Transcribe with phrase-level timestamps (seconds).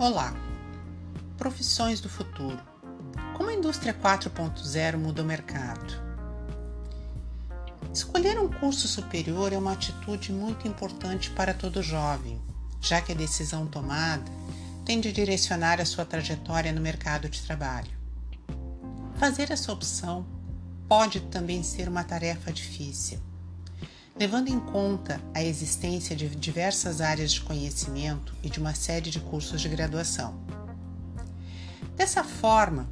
[0.00, 0.34] Olá!
[1.36, 2.58] Profissões do futuro.
[3.36, 5.92] Como a indústria 4.0 muda o mercado?
[7.92, 12.40] Escolher um curso superior é uma atitude muito importante para todo jovem,
[12.80, 14.24] já que a decisão tomada
[14.86, 17.92] tende a direcionar a sua trajetória no mercado de trabalho.
[19.16, 20.26] Fazer essa opção
[20.88, 23.20] pode também ser uma tarefa difícil,
[24.16, 29.20] levando em conta a existência de diversas áreas de conhecimento e de uma série de
[29.20, 30.38] cursos de graduação.
[31.96, 32.88] Dessa forma,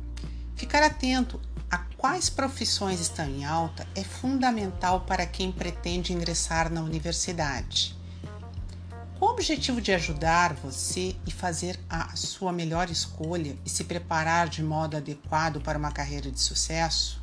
[0.54, 1.40] ficar atento
[1.70, 7.96] a quais profissões estão em alta é fundamental para quem pretende ingressar na universidade.
[9.18, 14.48] Com o objetivo de ajudar você e fazer a sua melhor escolha e se preparar
[14.48, 17.20] de modo adequado para uma carreira de sucesso,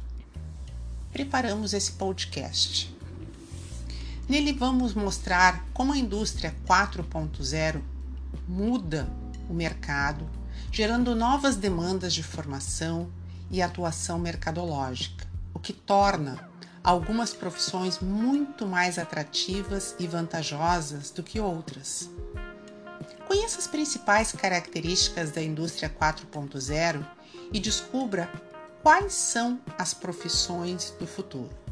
[1.12, 2.95] preparamos esse podcast.
[4.28, 7.80] Nele vamos mostrar como a indústria 4.0
[8.48, 9.08] muda
[9.48, 10.28] o mercado,
[10.72, 13.08] gerando novas demandas de formação
[13.52, 16.50] e atuação mercadológica, o que torna
[16.84, 22.10] algumas profissões muito mais atrativas e vantajosas do que outras.
[23.28, 27.06] Conheça as principais características da indústria 4.0
[27.54, 28.28] e descubra
[28.82, 31.65] quais são as profissões do futuro.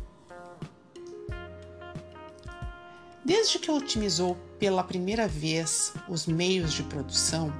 [3.26, 7.54] Desde que otimizou pela primeira vez os meios de produção,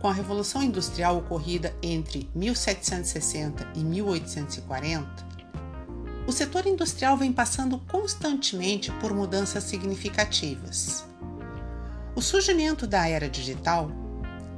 [0.00, 5.32] com a Revolução Industrial ocorrida entre 1760 e 1840,
[6.26, 11.04] o setor industrial vem passando constantemente por mudanças significativas.
[12.16, 13.90] O surgimento da era digital,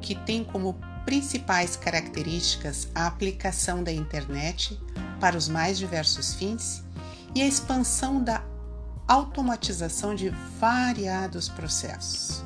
[0.00, 4.78] que tem como principais características a aplicação da internet
[5.20, 6.82] para os mais diversos fins
[7.34, 8.43] e a expansão da
[9.06, 12.42] automatização de variados processos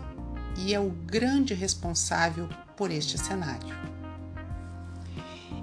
[0.56, 3.76] e é o grande responsável por este cenário.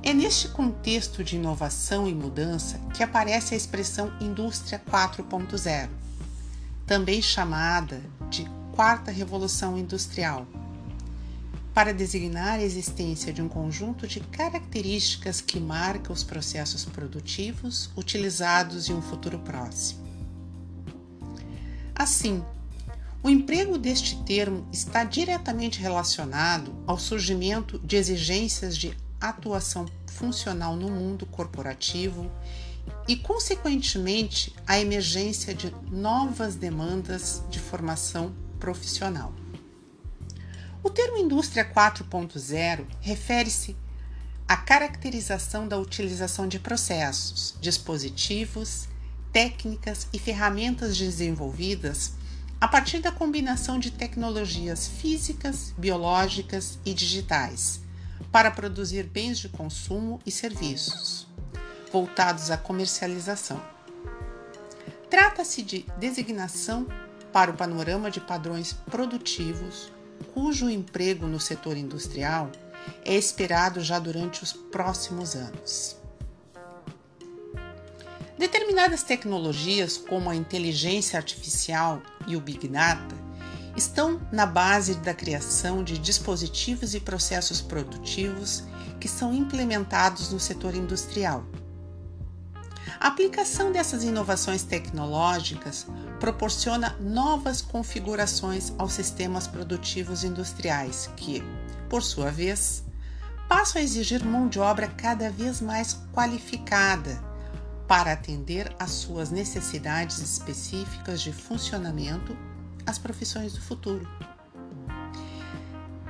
[0.02, 5.90] É neste contexto de inovação e mudança que aparece a expressão Indústria 4.0,
[6.86, 10.48] também chamada de Quarta Revolução Industrial,
[11.74, 18.88] para designar a existência de um conjunto de características que marca os processos produtivos utilizados
[18.88, 20.05] em um futuro próximo.
[21.96, 22.44] Assim,
[23.24, 30.90] o emprego deste termo está diretamente relacionado ao surgimento de exigências de atuação funcional no
[30.90, 32.30] mundo corporativo
[33.08, 39.34] e, consequentemente, a emergência de novas demandas de formação profissional.
[40.84, 43.76] O termo indústria 4.0 refere-se
[44.48, 48.88] à caracterização da utilização de processos, dispositivos
[49.36, 52.14] técnicas e ferramentas desenvolvidas
[52.62, 57.82] a partir da combinação de tecnologias físicas, biológicas e digitais
[58.32, 61.28] para produzir bens de consumo e serviços
[61.92, 63.62] voltados à comercialização.
[65.10, 66.88] Trata-se de designação
[67.34, 69.92] para o panorama de padrões produtivos
[70.34, 72.50] cujo emprego no setor industrial
[73.04, 76.05] é esperado já durante os próximos anos.
[78.38, 83.16] Determinadas tecnologias, como a inteligência artificial e o Big Data,
[83.78, 88.64] estão na base da criação de dispositivos e processos produtivos
[89.00, 91.46] que são implementados no setor industrial.
[93.00, 95.88] A aplicação dessas inovações tecnológicas
[96.20, 101.42] proporciona novas configurações aos sistemas produtivos industriais, que,
[101.90, 102.84] por sua vez,
[103.48, 107.35] passam a exigir mão de obra cada vez mais qualificada
[107.88, 112.36] para atender às suas necessidades específicas de funcionamento,
[112.86, 114.08] as profissões do futuro.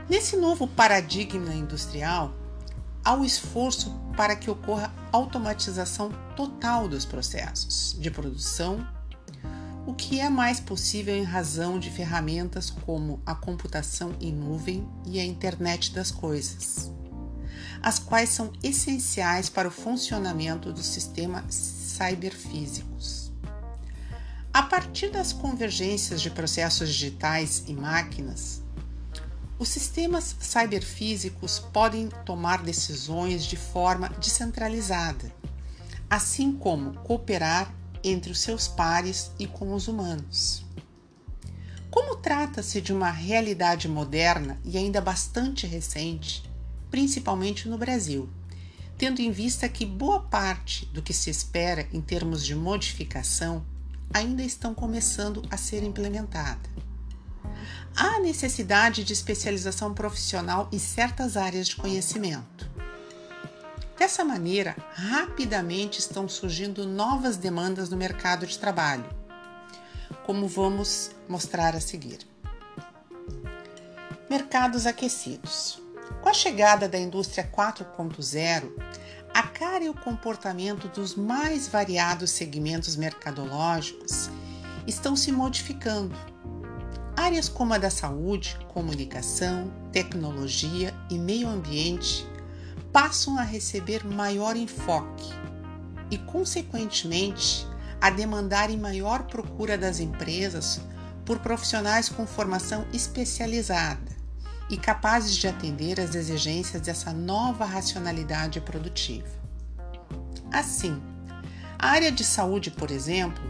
[0.10, 2.34] Nesse novo paradigma industrial,
[3.04, 8.88] há o esforço para que ocorra automatização total dos processos de produção,
[9.86, 15.20] o que é mais possível em razão de ferramentas como a computação em nuvem e
[15.20, 16.92] a internet das coisas
[17.86, 23.32] as quais são essenciais para o funcionamento dos sistemas cyberfísicos.
[24.52, 28.64] A partir das convergências de processos digitais e máquinas,
[29.60, 35.32] os sistemas cyberfísicos podem tomar decisões de forma descentralizada,
[36.10, 37.72] assim como cooperar
[38.04, 40.66] entre os seus pares e com os humanos.
[41.92, 46.55] Como trata-se de uma realidade moderna e ainda bastante recente,
[46.90, 48.30] principalmente no Brasil,
[48.98, 53.66] tendo em vista que boa parte do que se espera em termos de modificação
[54.14, 56.70] ainda estão começando a ser implementada.
[57.96, 62.70] há necessidade de especialização profissional em certas áreas de conhecimento.
[63.98, 69.06] Dessa maneira, rapidamente estão surgindo novas demandas no mercado de trabalho,
[70.26, 72.20] como vamos mostrar a seguir.
[74.30, 75.85] Mercados aquecidos.
[76.22, 78.72] Com a chegada da indústria 4.0,
[79.34, 84.30] a cara e o comportamento dos mais variados segmentos mercadológicos
[84.88, 86.16] estão se modificando.
[87.18, 92.26] Áreas como a da saúde, comunicação, tecnologia e meio ambiente
[92.92, 95.34] passam a receber maior enfoque
[96.12, 97.68] e, consequentemente,
[98.00, 100.80] a demandarem maior procura das empresas
[101.26, 104.05] por profissionais com formação especializada
[104.70, 109.28] e capazes de atender às exigências dessa nova racionalidade produtiva.
[110.52, 111.02] Assim,
[111.78, 113.44] a área de saúde, por exemplo,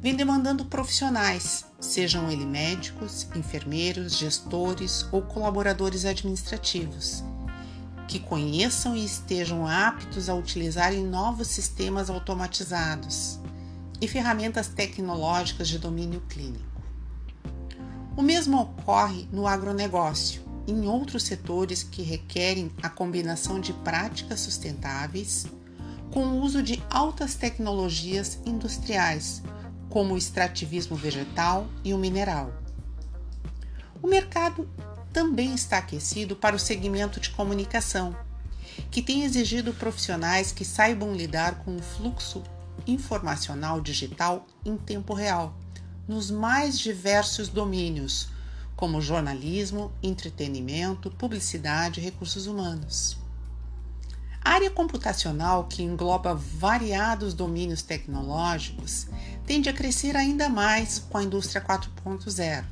[0.00, 7.22] vem demandando profissionais, sejam eles médicos, enfermeiros, gestores ou colaboradores administrativos,
[8.08, 13.40] que conheçam e estejam aptos a utilizarem novos sistemas automatizados
[14.00, 16.64] e ferramentas tecnológicas de domínio clínico.
[18.16, 25.46] O mesmo ocorre no agronegócio, em outros setores que requerem a combinação de práticas sustentáveis
[26.10, 29.42] com o uso de altas tecnologias industriais,
[29.88, 32.52] como o extrativismo vegetal e o mineral.
[34.02, 34.68] O mercado
[35.12, 38.16] também está aquecido para o segmento de comunicação,
[38.90, 42.42] que tem exigido profissionais que saibam lidar com o fluxo
[42.86, 45.56] informacional digital em tempo real,
[46.06, 48.28] nos mais diversos domínios,
[48.76, 53.16] como jornalismo, entretenimento, publicidade e recursos humanos.
[54.44, 59.08] A área computacional, que engloba variados domínios tecnológicos,
[59.44, 62.64] tende a crescer ainda mais com a indústria 4.0.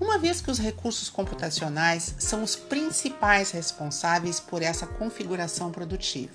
[0.00, 6.32] Uma vez que os recursos computacionais são os principais responsáveis por essa configuração produtiva.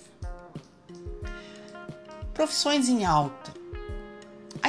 [2.34, 3.54] Profissões em alta,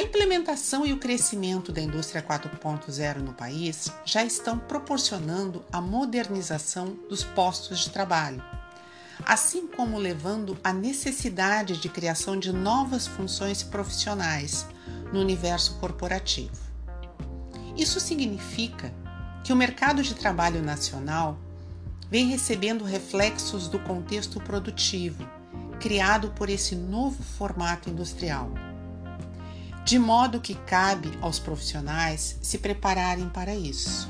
[0.05, 7.25] implementação e o crescimento da indústria 4.0 no país já estão proporcionando a modernização dos
[7.25, 8.43] postos de trabalho,
[9.25, 14.67] assim como levando à necessidade de criação de novas funções profissionais
[15.13, 16.63] no universo corporativo.
[17.77, 18.93] Isso significa
[19.43, 21.39] que o mercado de trabalho nacional
[22.11, 25.27] vem recebendo reflexos do contexto produtivo
[25.81, 28.53] criado por esse novo formato industrial
[29.85, 34.09] de modo que cabe aos profissionais se prepararem para isso.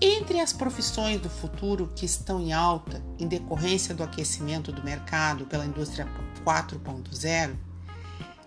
[0.00, 5.44] Entre as profissões do futuro que estão em alta em decorrência do aquecimento do mercado
[5.46, 6.06] pela indústria
[6.44, 7.56] 4.0,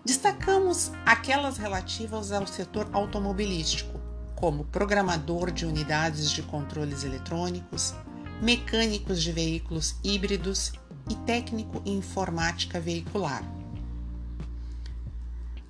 [0.06, 4.00] destacamos aquelas relativas ao setor automobilístico,
[4.36, 7.94] como programador de unidades de controles eletrônicos,
[8.42, 10.74] mecânicos de veículos híbridos
[11.10, 13.61] e técnico em informática veicular.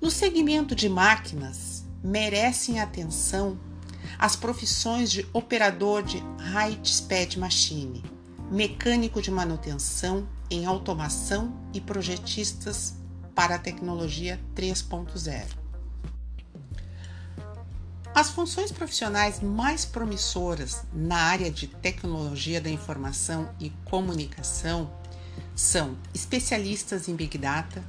[0.02, 3.56] No segmento de máquinas, merecem atenção
[4.18, 8.02] as profissões de operador de High Speed Machine,
[8.50, 12.94] mecânico de manutenção em automação e projetistas
[13.32, 15.46] para a tecnologia 3.0.
[18.12, 24.92] As funções profissionais mais promissoras na área de tecnologia da informação e comunicação
[25.54, 27.84] são especialistas em Big Data,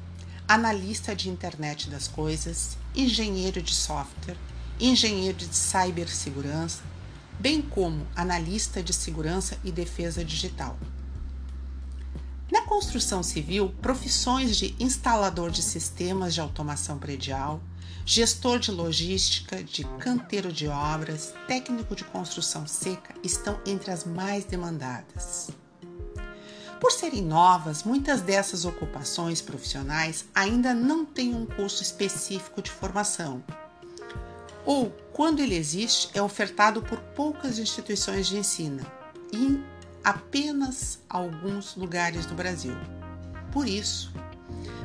[0.47, 4.37] analista de internet das coisas, engenheiro de software,
[4.79, 6.81] engenheiro de cibersegurança,
[7.39, 10.77] bem como analista de segurança e defesa digital.
[12.51, 17.61] Na construção civil, profissões de instalador de sistemas de automação predial,
[18.05, 24.45] gestor de logística, de canteiro de obras, técnico de construção seca estão entre as mais
[24.45, 25.49] demandadas.
[26.83, 33.41] Por serem novas, muitas dessas ocupações profissionais ainda não têm um curso específico de formação.
[34.65, 38.85] Ou, quando ele existe, é ofertado por poucas instituições de ensino
[39.31, 39.63] e em
[40.03, 42.75] apenas alguns lugares do Brasil.
[43.49, 44.13] Por isso,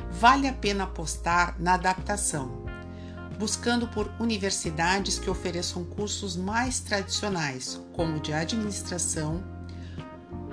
[0.09, 2.63] vale a pena apostar na adaptação,
[3.37, 9.58] buscando por universidades que ofereçam cursos mais tradicionais, como de administração,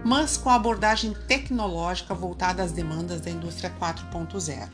[0.06, 4.68] mas com abordagem tecnológica voltada às demandas da indústria 4.0.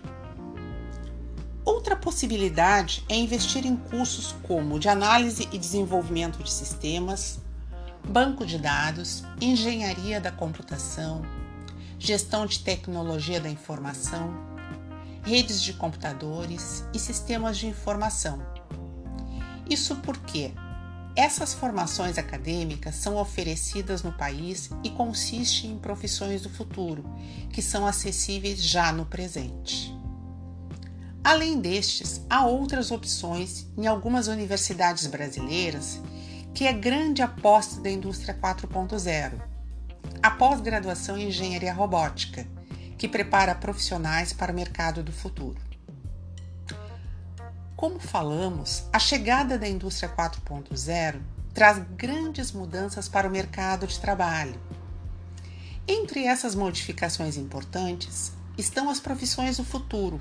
[1.64, 7.40] Outra possibilidade é investir em cursos como de análise e desenvolvimento de sistemas,
[8.06, 11.22] banco de dados, engenharia da computação,
[11.98, 14.34] gestão de tecnologia da informação,
[15.22, 18.38] redes de computadores e sistemas de informação.
[19.66, 20.52] Isso porque
[21.14, 27.04] Essas formações acadêmicas são oferecidas no país e consistem em profissões do futuro,
[27.50, 29.94] que são acessíveis já no presente.
[31.22, 36.00] Além destes, há outras opções em algumas universidades brasileiras
[36.54, 39.32] que é grande aposta da indústria 4.0.
[40.22, 42.46] A pós-graduação em engenharia robótica,
[42.96, 45.71] que prepara profissionais para o mercado do futuro.
[47.82, 51.20] Como falamos, a chegada da indústria 4.0
[51.52, 54.54] traz grandes mudanças para o mercado de trabalho.
[55.88, 60.20] Entre essas modificações importantes estão as profissões do futuro,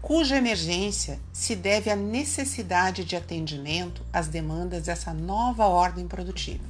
[0.00, 6.64] cuja emergência se deve à necessidade de atendimento às demandas dessa nova ordem produtiva.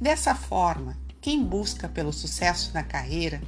[0.00, 3.42] Dessa forma, quem busca pelo sucesso na carreira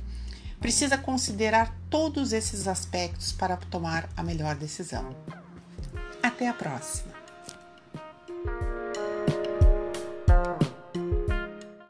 [0.60, 5.16] precisa considerar todos esses aspectos para tomar a melhor decisão.
[6.42, 7.11] Até a próxima!